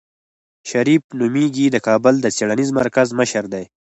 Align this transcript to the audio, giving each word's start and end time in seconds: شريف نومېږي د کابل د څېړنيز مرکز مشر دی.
شريف 0.69 1.03
نومېږي 1.19 1.65
د 1.71 1.77
کابل 1.87 2.15
د 2.21 2.25
څېړنيز 2.35 2.69
مرکز 2.79 3.07
مشر 3.19 3.43
دی. 3.53 3.63